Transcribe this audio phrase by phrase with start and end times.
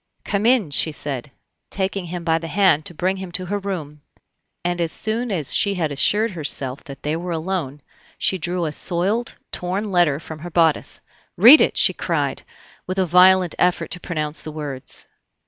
[0.23, 1.29] "Come in," she said,
[1.69, 4.01] taking him by the hand to bring him to her room,
[4.65, 7.83] and as soon as she had assured herself that they were alone,
[8.17, 11.01] she drew a soiled, torn letter from her bodice.
[11.37, 12.41] "Read it!" she cried,
[12.87, 15.05] with a violent effort to pronounce the words.